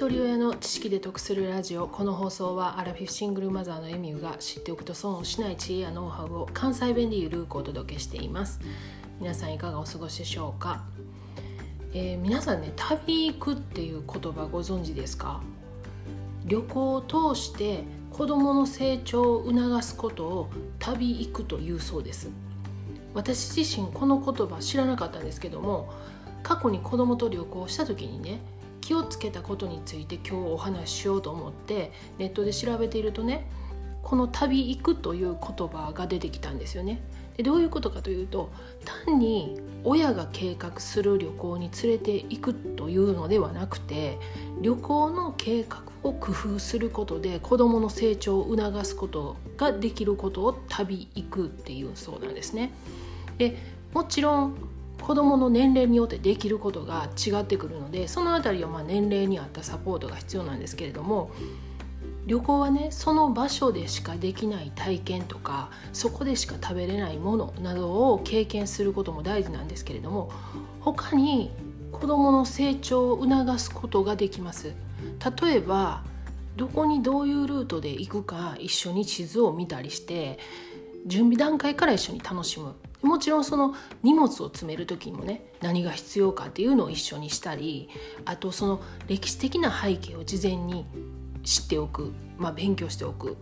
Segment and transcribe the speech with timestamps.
[0.00, 8.60] 一人親の知識で得するラジオこの放送はアラフィフシングルマザーのエミューが知っておくと損をしない知恵やノウハウを関西弁でゆるくお届けしています。
[9.20, 10.84] 皆さんいかがお過ごしでしょうか、
[11.92, 15.42] えー、皆さんね旅行くっていう言葉ご存知ですか？
[16.46, 22.30] 旅行を通して子どもの成長を促すことを旅行くというそうです。
[23.12, 25.92] 私自身この言葉知らなかったんですけども
[26.42, 28.40] 過去に子供と旅行した時にね
[28.90, 33.48] 気をつけたことについて今日お話ししようと思ってネットで調べているとね
[34.02, 37.00] この「旅行く」という言葉が出てきたんですよね。
[37.36, 38.50] でどういうことかというと
[39.06, 44.18] 単に親が計画する旅行に連れて行くというのではなくて
[44.60, 52.72] 旅行の計画を工夫することで子どもの成長を促すことができることを旅行くっていうそうなんですね。
[53.38, 53.56] で
[53.94, 61.30] もちろん子どもの年齢によってできることが違ってくるのでその辺りはま年齢に合ったサポートが必要なんですけれども
[62.26, 70.30] 旅行はねその場所でしかできない体験とかそこでしか食べれないものなどを経験することも大事なんですけれども
[70.80, 71.50] 他に
[71.90, 74.74] 子どもの成長を促すことができます。
[75.42, 76.04] 例えば
[76.56, 80.38] どこにどういうルートで行くか一緒に地図を見たりして
[81.06, 87.88] 準備段階から一緒に楽しむもちろんその荷物を詰める時にもね何が必要かっていうのを一緒にしたり
[88.24, 90.86] あとその歴史的な背景を事前に
[91.42, 93.36] 知っておく、まあ、勉強しておく。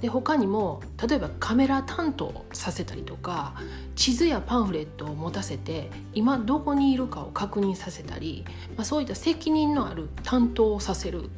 [0.00, 3.54] で他にも例えばカメラ担当させたりとか
[3.94, 8.44] 地図やパンフレットを持たせて今どこにいるかを確認させたり、
[8.76, 11.30] まあ、そういった責任のある担当をさせる。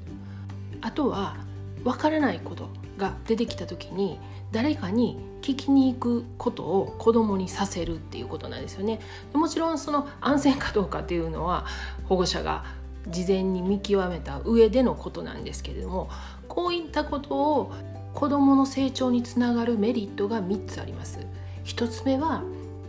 [0.81, 1.37] あとは
[1.85, 4.19] 分からないことが出てきた時に
[4.53, 9.01] 誰かに聞きに行くことを子供にさせるっていうことなんですよね。
[9.33, 11.67] もちろんその安全かどうかっていうのは
[12.05, 12.65] 保護者が
[13.09, 16.11] 事前に見極めた上でのことなんですけれども
[16.49, 17.73] こういったことを
[18.15, 21.21] 子どもの成長につながるメリットが3つあります。
[21.65, 22.43] 1つ目は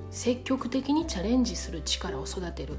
[0.10, 2.76] 積極的にチャレンジする力を育てる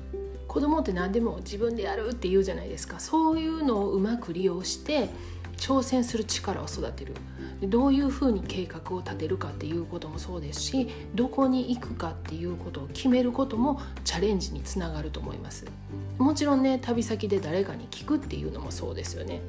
[0.46, 5.10] 子供って何でも自分でやるって言うじゃないですかそういうのをうまく利用して
[5.58, 7.14] 挑戦する力を育てる。
[7.60, 15.66] どういうふうに計画を立てるかっていうこともそうですしどこに行くかっていうことを決めることもチャレンジにつながると思います。
[16.18, 19.40] もちろんね旅先で誰かに聞くっていうのもそうですよね。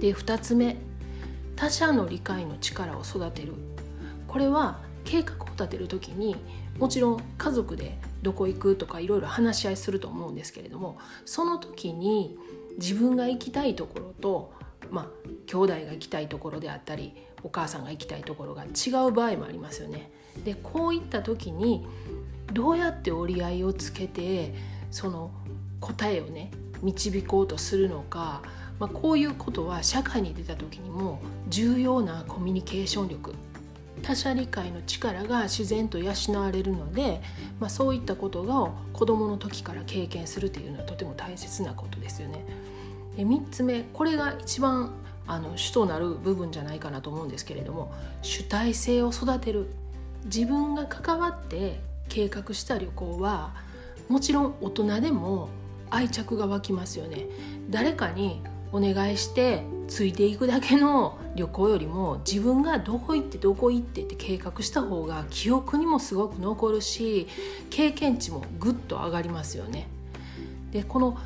[0.00, 0.76] で2つ目
[1.56, 3.54] 他者の理解の力を育てる。
[4.28, 6.36] これは計画を立てる時に
[6.78, 12.36] もちろん家族でどこ行くとかいろいろ話し合いすると思うんですけれどもその時に
[12.78, 14.52] 自分が行きたいところと
[14.90, 20.10] まあ兄弟が行きたいところであったりお母さんが行きたいところが違う場合もありますよね。
[20.44, 21.86] でこういった時に
[22.52, 24.54] どうやって折り合いをつけて
[24.90, 25.30] その
[25.80, 26.50] 答えをね
[26.82, 28.42] 導こうとするのか、
[28.78, 33.34] まあ、こういうことは社会に出た時にも重要なコミュニケーション力
[34.02, 37.20] 他者理解の力が自然と養われるので、
[37.58, 42.44] まあ、そういったことが子どもの時から経験するというのはとても大切なことですよね。
[43.18, 44.92] で3つ目これが一番
[45.26, 47.92] あの主となる部分じゃないかなと思うんですけれども
[48.22, 49.66] 主体性を育てる
[50.26, 53.54] 自分が関わって計画した旅行は
[54.08, 55.48] もちろん大人でも
[55.90, 57.26] 愛着が湧きますよね
[57.68, 58.40] 誰かに
[58.70, 67.26] お願いしてついていくだけの旅行よりも自分がどこ行ってどこ行ってって計画した方が記憶にもすごく残るし
[67.70, 69.88] 経験値もぐっと上がりますよね。
[70.70, 71.18] でこの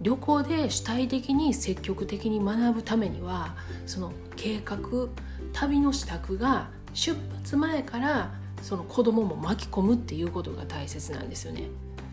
[0.00, 3.54] 旅行で主体的に積極的に学ぶためには
[3.86, 4.78] その計画
[5.52, 11.68] 旅の支度が出発前からその子供も巻き込むっていうことが大切なんですよね。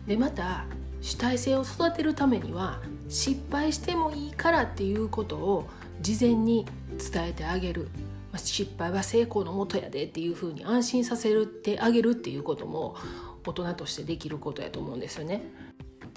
[0.06, 0.64] でまた
[1.00, 5.68] 主体性を育てるためには失敗してもいいからっていうことを
[6.00, 6.66] 事前に
[7.12, 7.88] 伝えてあげる
[8.32, 12.96] まあ失敗は成功のもとやでっていうふうに安心させてあげるっていうことも
[13.46, 15.42] 大人としてできることやと思うんですよね。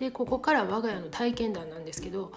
[0.01, 2.31] でここから我が家の体験談なんですけど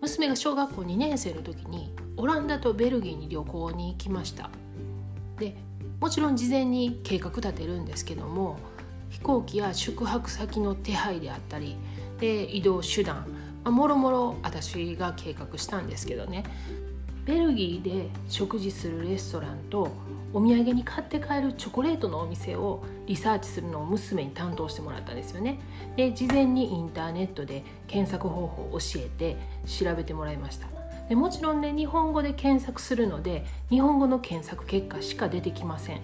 [0.00, 4.48] 娘が小学校2年生の時にオランダとベルギーに旅行に行きました。
[5.38, 5.54] で
[6.00, 8.56] もちろん事前に計画立てるんですけども
[9.10, 11.76] 飛行機や宿泊先の手配であったり
[12.20, 13.26] で移動手段、
[13.64, 16.44] あ、もろもろ私が計画したんですけどね。
[17.26, 19.90] ベルギーで食事するレストランと
[20.34, 25.60] お土産に買って帰るチョコレートのお店をリサーチするのを娘に担当してもらったんですよね。
[25.94, 30.66] で事前にインターネットで検索方法を教えて調べてもらいました。
[31.08, 36.00] でもちろんね日本語で検索するので日本語の検索結果しか出てきません。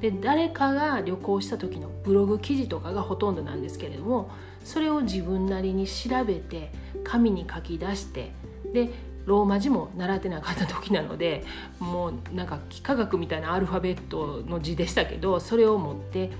[0.00, 4.30] で誰かが旅行した時のブログ記事とかがほとんどなんですけれども
[4.64, 6.72] それを自分なりに調べて
[7.04, 8.32] 紙に書き出して
[8.72, 8.90] で
[9.24, 11.44] ローマ字も習ってなかった時なので
[11.78, 16.30] もうなんか幾何学みたいなアルファベットの字でしたけどそれを持って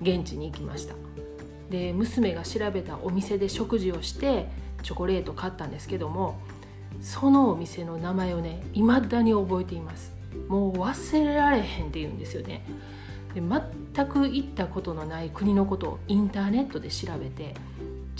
[0.00, 0.94] 現地に行きました。
[1.70, 4.48] で娘が調べたお店で食事をして
[4.82, 6.38] チョコレート買ったんですけども
[7.02, 10.12] そのお店の名前をね未だに覚えています。
[10.48, 12.64] もう忘れられへんって言うんですよね。
[13.34, 17.54] で全く行ったことのない国のことをインターネットで調べて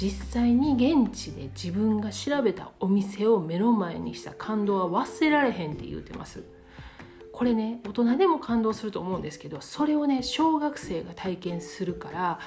[0.00, 6.44] 実際に現地で自分が調べたお店を目の前にした感動は忘れられへんって言うてます。
[7.32, 12.40] これね大人でも感動すると思うんですけどそれをね小学生が体験するから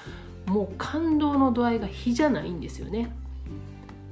[0.48, 3.12] もう感動の度合いが比じゃないんですよね。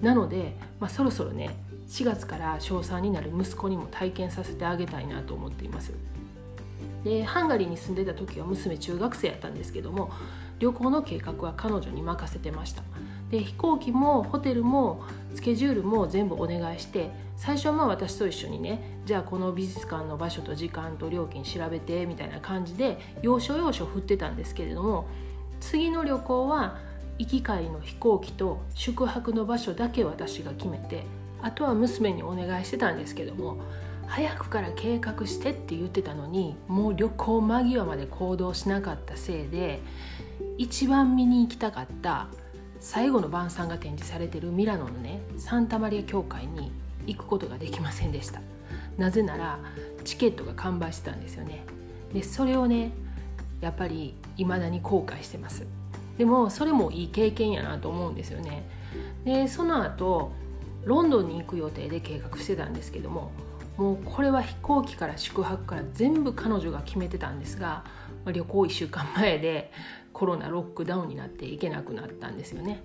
[0.01, 1.55] なので、まあ、そろそろね
[1.87, 5.93] 4月から小3になる息子にも体験させてあげたいなと思っています。
[7.05, 10.11] でハンガリーに住んでた時は娘中学生やったんですけども
[10.59, 12.83] 旅行の計画は彼女に任せてました。
[13.31, 15.03] で飛行機もホテルも
[15.35, 25.05] スケジュールも全部お願いして最初はまあ私と一緒にねじゃあこの美術館の場所と時間と料金調べてみたいな感じで要所要所振ってたんですけれども
[25.59, 26.77] 次の旅行は
[27.17, 31.03] 行き帰りの飛行機と宿泊の場所だけ私が決めて
[31.41, 33.57] あとは娘にお願いしてたんですけども
[34.07, 39.81] 早くから計画してって言ってたのにもう旅行間際まで行動しなかったせいで
[40.57, 42.27] 一番見に行きたかった
[42.79, 46.71] 最後の晩餐が展示されてるミラノのねサンタマリア教会に
[47.05, 48.41] 行くことができませんでした。
[48.97, 49.59] なぜなら
[50.03, 51.63] チケットが完売してたんですよね。
[52.13, 52.91] でそれをね
[53.61, 55.65] やっぱり未だに後悔してます。
[56.17, 58.67] でもそれもいい経験やなと思うんですよね。
[59.23, 60.31] でその後
[60.85, 63.31] ロンドンに行く予定で計画してたんですけども
[63.77, 67.83] もうこれは飛行機から宿泊から全部彼女が決めてたんですが
[68.25, 69.71] 旅行1週間前で
[70.13, 72.83] コロナロックダウンになって行けなくなったんですよね。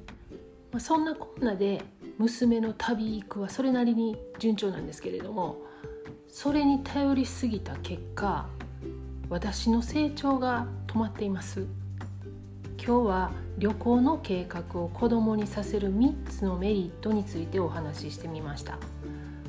[0.75, 1.83] まあ、そんなこんなで
[2.19, 5.59] 娘の旅行くはそれなりに順調なんですけれども
[6.29, 8.49] それに頼りすぎた結果
[9.29, 11.67] 私の成長が止まっています
[12.77, 18.79] 今日は旅行の計画を子供にさせる3つのメリットについてお話ししてみました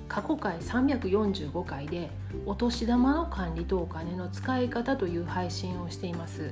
[0.07, 2.10] 過去回345回で
[2.46, 6.52] お年玉の管理とお金の使い方という配信をしています。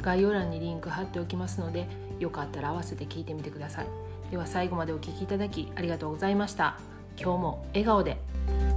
[0.00, 3.86] 概要欄にリンク貼っておきますのでよかったら合わせて聞いてみてください。
[4.30, 6.78] では最後までお聴きいただきありがとうございました。
[7.16, 8.73] 今日も笑顔で。